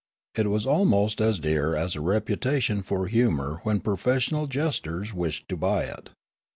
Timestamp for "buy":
5.55-5.83